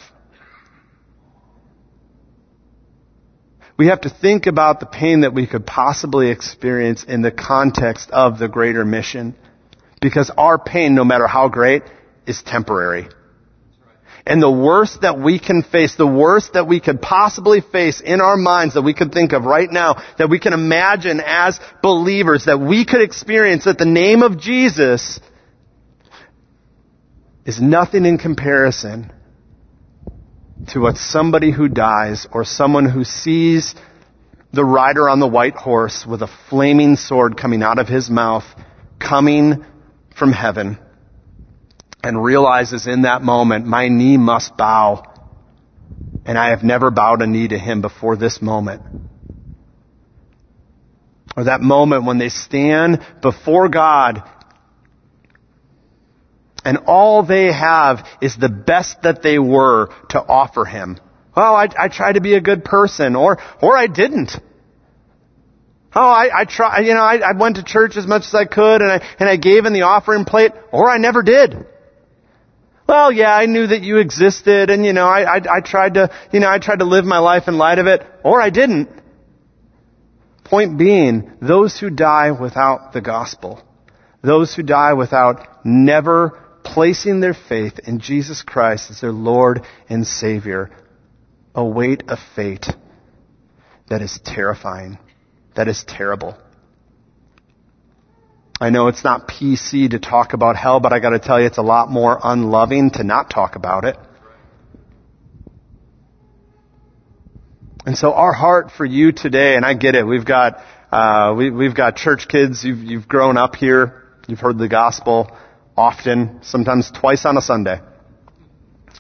[3.79, 8.11] We have to think about the pain that we could possibly experience in the context
[8.11, 9.37] of the greater mission.
[10.01, 11.85] Because our pain, no matter how great,
[12.27, 13.07] is temporary.
[14.31, 18.21] And the worst that we can face, the worst that we could possibly face in
[18.21, 22.45] our minds that we could think of right now, that we can imagine as believers,
[22.45, 25.19] that we could experience at the name of Jesus,
[27.45, 29.13] is nothing in comparison
[30.69, 33.75] to what somebody who dies or someone who sees
[34.53, 38.45] the rider on the white horse with a flaming sword coming out of his mouth,
[39.01, 39.65] coming
[40.17, 40.79] from heaven,
[42.03, 45.05] and realizes in that moment, my knee must bow,
[46.25, 48.83] and I have never bowed a knee to him before this moment.
[51.37, 54.23] Or that moment when they stand before God
[56.65, 60.99] and all they have is the best that they were to offer him.
[61.35, 64.33] Well, I, I tried to be a good person, or, or I didn't.
[65.95, 68.45] Oh, I, I try, you know, I, I went to church as much as I
[68.45, 71.67] could, and I, and I gave in the offering plate, or I never did.
[72.91, 76.11] Well, yeah, I knew that you existed, and you know, I, I, I tried to,
[76.33, 78.89] you know, I tried to live my life in light of it, or I didn't.
[80.43, 83.63] Point being, those who die without the gospel,
[84.23, 90.05] those who die without never placing their faith in Jesus Christ as their Lord and
[90.05, 90.73] Savior,
[91.55, 92.67] await a fate
[93.89, 94.99] that is terrifying,
[95.55, 96.37] that is terrible.
[98.61, 101.57] I know it's not PC to talk about hell, but I gotta tell you, it's
[101.57, 103.97] a lot more unloving to not talk about it.
[107.87, 111.65] And so our heart for you today, and I get it, we've got, uh, we,
[111.65, 115.35] have got church kids, you've, you've grown up here, you've heard the gospel,
[115.75, 117.81] often, sometimes twice on a Sunday.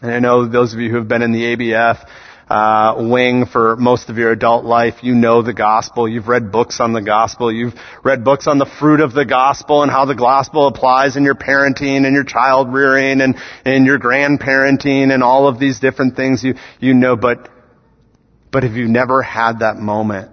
[0.00, 2.08] And I know those of you who have been in the ABF
[2.50, 6.08] uh, wing for most of your adult life, you know the gospel.
[6.08, 7.52] You've read books on the gospel.
[7.52, 11.22] You've read books on the fruit of the gospel and how the gospel applies in
[11.22, 16.16] your parenting and your child rearing and, and your grandparenting and all of these different
[16.16, 17.14] things you, you know.
[17.14, 17.48] But,
[18.50, 20.32] but if you've never had that moment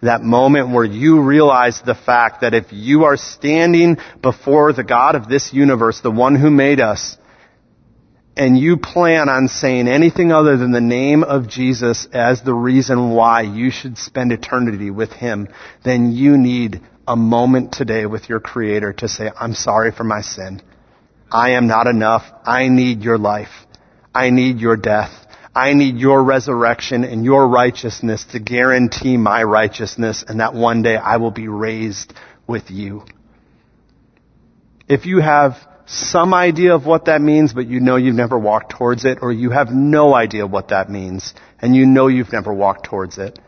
[0.00, 5.16] that moment where you realize the fact that if you are standing before the God
[5.16, 7.16] of this universe, the one who made us,
[8.38, 13.10] and you plan on saying anything other than the name of Jesus as the reason
[13.10, 15.48] why you should spend eternity with Him,
[15.84, 20.20] then you need a moment today with your Creator to say, I'm sorry for my
[20.20, 20.62] sin.
[21.32, 22.22] I am not enough.
[22.44, 23.66] I need your life.
[24.14, 25.10] I need your death.
[25.52, 30.96] I need your resurrection and your righteousness to guarantee my righteousness and that one day
[30.96, 32.14] I will be raised
[32.46, 33.04] with you.
[34.88, 35.56] If you have
[35.88, 39.32] some idea of what that means, but you know you've never walked towards it, or
[39.32, 43.38] you have no idea what that means, and you know you've never walked towards it,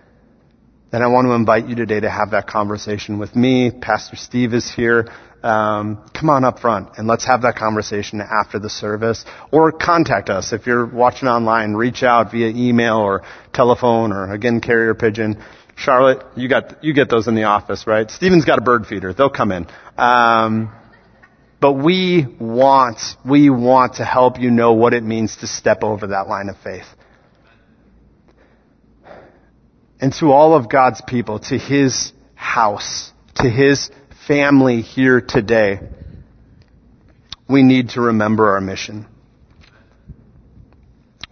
[0.90, 3.70] then I want to invite you today to have that conversation with me.
[3.70, 5.08] Pastor Steve is here
[5.42, 9.24] um, come on up front and let's have that conversation after the service.
[9.50, 11.74] Or contact us if you're watching online.
[11.74, 13.22] Reach out via email or
[13.52, 15.42] telephone or again carrier pigeon.
[15.76, 18.10] Charlotte, you got you get those in the office, right?
[18.10, 19.66] Steven's got a bird feeder; they'll come in.
[19.96, 20.70] Um,
[21.60, 26.08] but we want we want to help you know what it means to step over
[26.08, 26.86] that line of faith.
[30.00, 33.90] And to all of God's people, to His house, to His
[34.26, 35.80] family here today,
[37.46, 39.06] we need to remember our mission.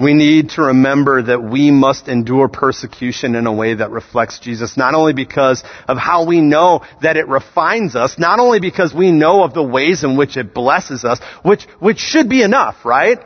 [0.00, 4.76] We need to remember that we must endure persecution in a way that reflects Jesus,
[4.76, 9.10] not only because of how we know that it refines us, not only because we
[9.10, 13.18] know of the ways in which it blesses us, which, which should be enough, right?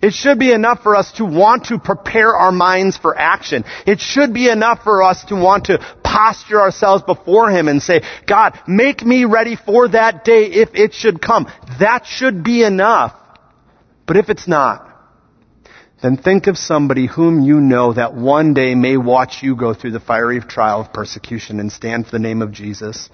[0.00, 3.64] It should be enough for us to want to prepare our minds for action.
[3.84, 8.02] It should be enough for us to want to posture ourselves before Him and say,
[8.26, 11.52] God, make me ready for that day if it should come.
[11.80, 13.14] That should be enough.
[14.06, 14.89] But if it's not,
[16.02, 19.92] then think of somebody whom you know that one day may watch you go through
[19.92, 23.10] the fiery trial of persecution and stand for the name of Jesus.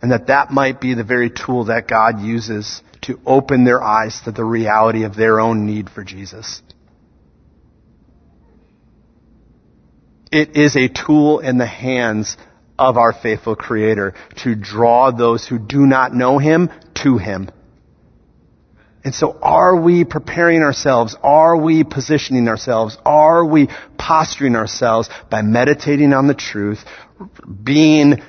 [0.00, 4.20] And that that might be the very tool that God uses to open their eyes
[4.24, 6.62] to the reality of their own need for Jesus.
[10.30, 12.38] It is a tool in the hands
[12.78, 16.70] of our faithful Creator to draw those who do not know Him
[17.02, 17.50] to Him.
[19.04, 21.16] And so are we preparing ourselves?
[21.22, 22.96] Are we positioning ourselves?
[23.04, 26.84] Are we posturing ourselves by meditating on the truth,
[27.64, 28.22] being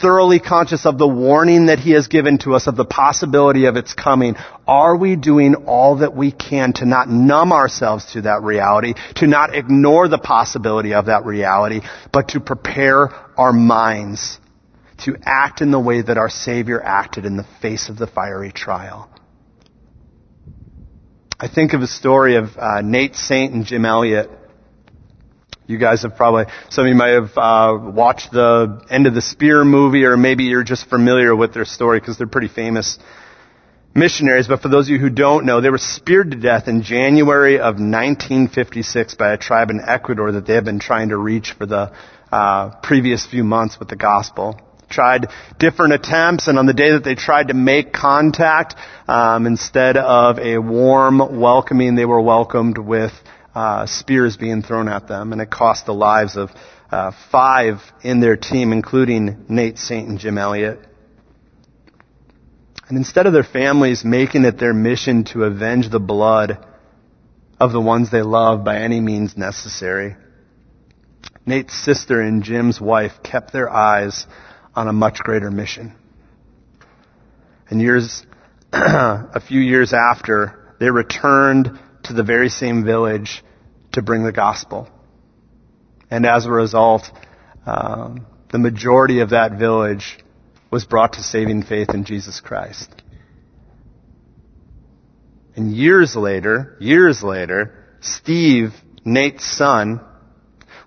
[0.00, 3.76] thoroughly conscious of the warning that he has given to us of the possibility of
[3.76, 4.36] its coming?
[4.66, 9.26] Are we doing all that we can to not numb ourselves to that reality, to
[9.26, 14.38] not ignore the possibility of that reality, but to prepare our minds
[15.00, 18.50] to act in the way that our Savior acted in the face of the fiery
[18.50, 19.10] trial?
[21.38, 24.30] I think of a story of uh, Nate Saint and Jim Elliot.
[25.66, 29.20] You guys have probably, some of you might have uh, watched the End of the
[29.20, 32.98] Spear movie, or maybe you're just familiar with their story because they're pretty famous.
[33.94, 36.82] missionaries, but for those of you who don't know, they were speared to death in
[36.82, 41.52] January of 1956 by a tribe in Ecuador that they had been trying to reach
[41.52, 41.92] for the
[42.32, 44.58] uh, previous few months with the gospel.
[44.88, 45.28] Tried
[45.58, 48.76] different attempts, and on the day that they tried to make contact,
[49.08, 53.12] um, instead of a warm welcoming, they were welcomed with
[53.54, 56.50] uh, spears being thrown at them, and it cost the lives of
[56.90, 60.78] uh, five in their team, including Nate Saint and Jim Elliot.
[62.88, 66.64] And instead of their families making it their mission to avenge the blood
[67.58, 70.16] of the ones they love by any means necessary,
[71.44, 74.26] Nate's sister and Jim's wife kept their eyes
[74.76, 75.94] on a much greater mission.
[77.68, 78.24] And years,
[78.72, 83.42] a few years after, they returned to the very same village
[83.92, 84.88] to bring the gospel.
[86.10, 87.10] And as a result,
[87.64, 90.18] um, the majority of that village
[90.70, 92.90] was brought to saving faith in Jesus Christ.
[95.56, 98.74] And years later, years later, Steve,
[99.04, 100.00] Nate's son,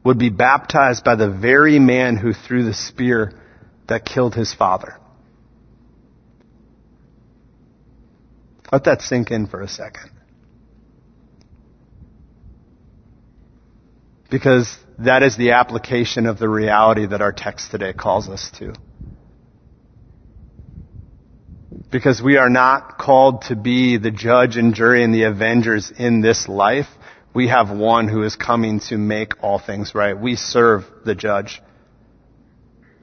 [0.03, 3.33] would be baptized by the very man who threw the spear
[3.89, 4.97] that killed his father.
[8.71, 10.11] Let that sink in for a second.
[14.29, 18.73] Because that is the application of the reality that our text today calls us to.
[21.91, 26.21] Because we are not called to be the judge and jury and the avengers in
[26.21, 26.87] this life.
[27.33, 30.19] We have one who is coming to make all things right.
[30.19, 31.59] We serve the judge.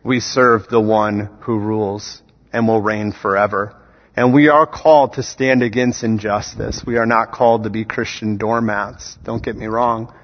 [0.07, 3.75] We serve the one who rules and will reign forever.
[4.15, 6.85] And we are called to stand against injustice.
[6.87, 9.19] We are not called to be Christian doormats.
[9.25, 10.15] Don't get me wrong.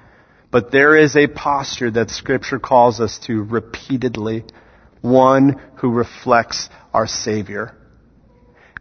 [0.51, 4.45] But there is a posture that scripture calls us to repeatedly.
[5.01, 7.75] One who reflects our Savior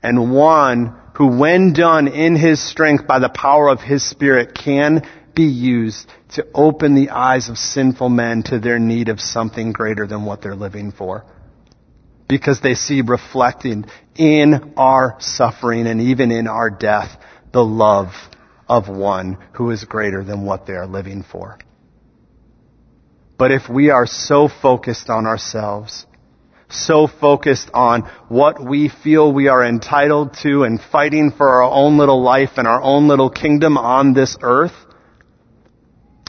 [0.05, 5.03] and one who, when done in his strength by the power of his Spirit, can
[5.35, 10.07] be used to open the eyes of sinful men to their need of something greater
[10.07, 11.25] than what they're living for.
[12.29, 17.11] Because they see reflected in our suffering and even in our death
[17.53, 18.09] the love
[18.69, 21.59] of one who is greater than what they are living for.
[23.39, 26.07] But if we are so focused on ourselves,
[26.71, 31.99] so focused on what we feel we are entitled to and fighting for our own
[31.99, 34.73] little life and our own little kingdom on this earth,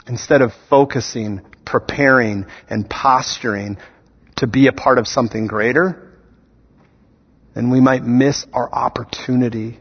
[0.06, 3.78] instead of focusing, preparing, and posturing
[4.36, 6.12] to be a part of something greater,
[7.54, 9.78] then we might miss our opportunity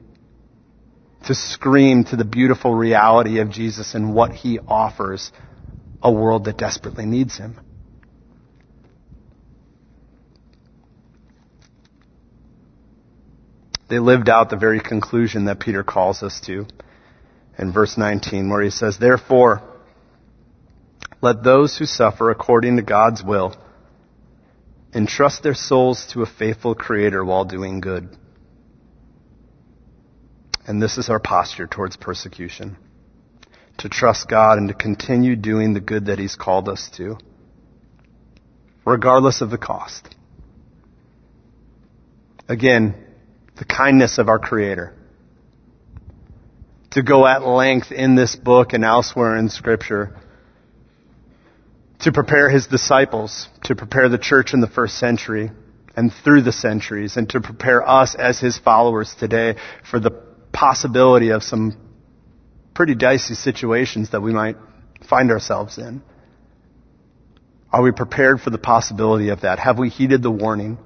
[1.26, 5.32] to scream to the beautiful reality of Jesus and what he offers
[6.01, 7.59] a world that desperately needs him.
[13.89, 16.65] They lived out the very conclusion that Peter calls us to
[17.57, 19.61] in verse 19, where he says, Therefore,
[21.24, 23.55] let those who suffer according to God's will
[24.93, 28.09] entrust their souls to a faithful Creator while doing good.
[30.67, 32.76] And this is our posture towards persecution
[33.78, 37.17] to trust God and to continue doing the good that He's called us to,
[38.86, 40.13] regardless of the cost.
[42.49, 42.95] Again,
[43.55, 44.93] the kindness of our Creator.
[46.91, 50.17] To go at length in this book and elsewhere in Scripture
[52.04, 55.51] to prepare His disciples, to prepare the church in the first century
[55.95, 59.56] and through the centuries, and to prepare us as His followers today
[59.89, 60.12] for the
[60.51, 61.78] possibility of some
[62.74, 64.58] pretty dicey situations that we might
[65.08, 66.01] find ourselves in.
[67.72, 69.60] Are we prepared for the possibility of that?
[69.60, 70.78] Have we heeded the warning?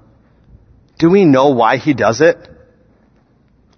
[1.00, 2.38] Do we know why He does it?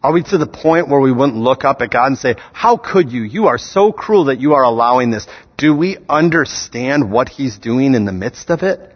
[0.01, 2.77] Are we to the point where we wouldn't look up at God and say, how
[2.77, 3.23] could you?
[3.23, 5.27] You are so cruel that you are allowing this.
[5.57, 8.95] Do we understand what He's doing in the midst of it?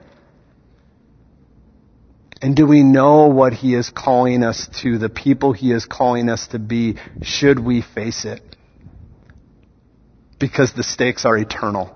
[2.41, 6.30] And do we know what He is calling us to, the people He is calling
[6.30, 8.41] us to be, should we face it?
[10.39, 11.95] Because the stakes are eternal.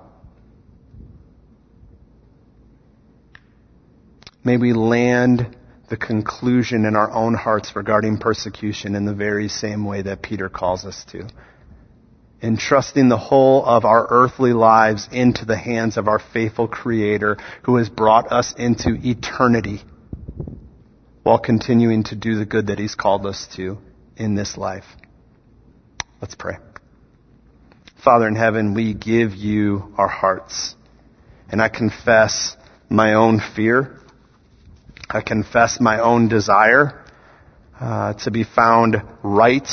[4.44, 5.56] May we land
[5.88, 10.50] the conclusion in our own hearts regarding persecution in the very same way that Peter
[10.50, 11.28] calls us to.
[12.42, 17.78] Entrusting the whole of our earthly lives into the hands of our faithful Creator who
[17.78, 19.82] has brought us into eternity
[21.24, 23.78] while continuing to do the good that He's called us to
[24.18, 24.86] in this life.
[26.22, 26.58] Let's pray.
[28.04, 30.76] Father in heaven, we give you our hearts.
[31.50, 32.56] And I confess
[32.90, 34.00] my own fear
[35.10, 37.06] I confess my own desire
[37.80, 39.68] uh, to be found right,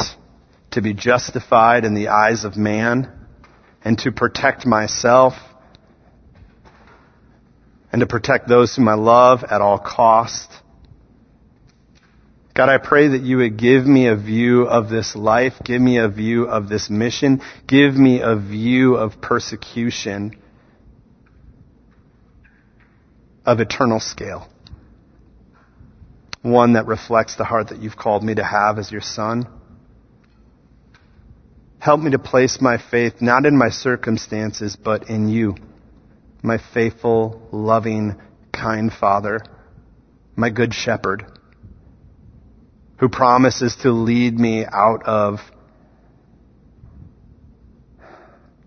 [0.72, 3.10] to be justified in the eyes of man,
[3.84, 5.34] and to protect myself,
[7.90, 10.50] and to protect those whom I love at all cost.
[12.54, 15.98] God, I pray that you would give me a view of this life, give me
[15.98, 20.36] a view of this mission, give me a view of persecution
[23.44, 24.48] of eternal scale.
[26.44, 29.46] One that reflects the heart that you've called me to have as your son.
[31.78, 35.56] Help me to place my faith not in my circumstances, but in you,
[36.42, 38.20] my faithful, loving,
[38.52, 39.40] kind father,
[40.36, 41.24] my good shepherd
[42.98, 45.40] who promises to lead me out of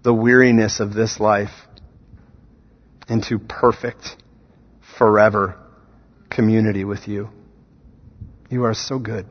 [0.02, 1.54] the weariness of this life
[3.08, 4.16] into perfect,
[4.98, 5.60] forever
[6.32, 7.30] community with you.
[8.50, 9.26] You are so good.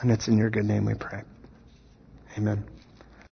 [0.00, 1.22] And it's in your good name we pray.
[2.36, 2.64] Amen.